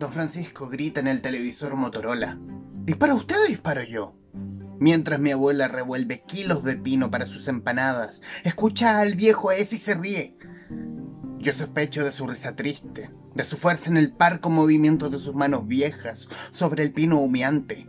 [0.00, 2.38] Don Francisco grita en el televisor Motorola.
[2.86, 4.14] ¿Dispara usted o disparo yo?
[4.78, 9.78] Mientras mi abuela revuelve kilos de pino para sus empanadas, escucha al viejo ese y
[9.78, 10.38] se ríe.
[11.38, 15.34] Yo sospecho de su risa triste, de su fuerza en el parco movimiento de sus
[15.34, 17.86] manos viejas sobre el pino humeante.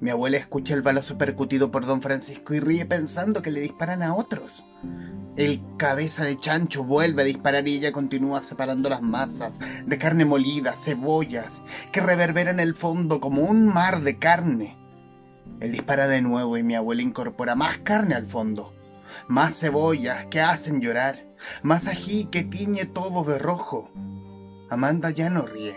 [0.00, 4.04] Mi abuela escucha el balazo percutido por don Francisco y ríe pensando que le disparan
[4.04, 4.64] a otros.
[5.36, 10.24] El cabeza de chancho vuelve a disparar y ella continúa separando las masas de carne
[10.24, 14.76] molida, cebollas, que reverberan el fondo como un mar de carne.
[15.58, 18.74] Él dispara de nuevo y mi abuela incorpora más carne al fondo,
[19.26, 21.24] más cebollas que hacen llorar,
[21.62, 23.90] más ají que tiñe todo de rojo.
[24.70, 25.74] Amanda ya no ríe,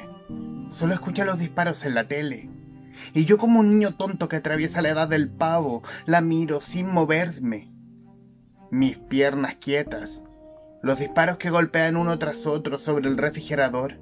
[0.70, 2.61] solo escucha los disparos en la tele.
[3.14, 6.88] Y yo como un niño tonto que atraviesa la edad del pavo, la miro sin
[6.88, 7.72] moverme
[8.72, 10.24] mis piernas quietas,
[10.82, 14.00] los disparos que golpean uno tras otro sobre el refrigerador,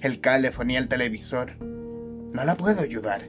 [0.00, 1.58] el calefón y el televisor.
[1.62, 3.28] No la puedo ayudar.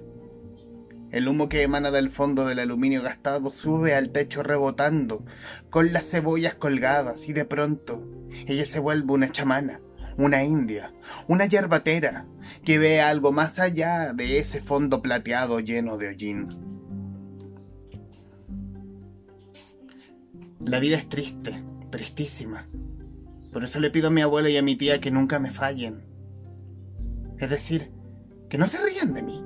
[1.12, 5.26] El humo que emana del fondo del aluminio gastado sube al techo rebotando,
[5.70, 8.02] con las cebollas colgadas, y de pronto
[8.48, 9.82] ella se vuelve una chamana,
[10.20, 10.92] una india,
[11.30, 12.26] una yerbatera,
[12.66, 16.50] que ve algo más allá de ese fondo plateado lleno de hollín.
[20.60, 22.68] La vida es triste, tristísima.
[23.54, 26.04] Por eso le pido a mi abuela y a mi tía que nunca me fallen.
[27.38, 27.90] Es decir,
[28.50, 29.42] que no se rían de mí.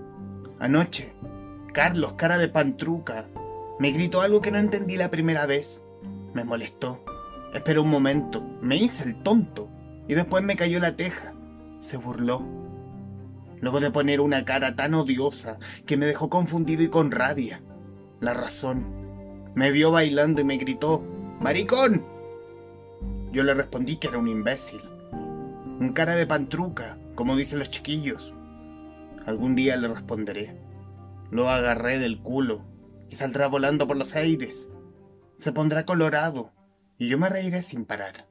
[0.59, 1.13] Anoche,
[1.71, 3.27] Carlos, cara de pantruca,
[3.79, 5.83] me gritó algo que no entendí la primera vez.
[6.33, 7.05] Me molestó.
[7.53, 9.69] Esperé un momento, me hice el tonto
[10.07, 11.33] y después me cayó la teja.
[11.79, 12.41] Se burló.
[13.61, 17.61] Luego de poner una cara tan odiosa que me dejó confundido y con rabia.
[18.19, 19.03] La razón
[19.55, 21.03] me vio bailando y me gritó,
[21.39, 22.05] ¡Maricón!
[23.31, 24.81] Yo le respondí que era un imbécil.
[25.79, 28.33] Un cara de pantruca, como dicen los chiquillos.
[29.25, 30.57] Algún día le responderé.
[31.31, 32.63] Lo agarré del culo
[33.09, 34.69] y saldrá volando por los aires.
[35.37, 36.51] Se pondrá colorado
[36.97, 38.27] y yo me reiré sin parar.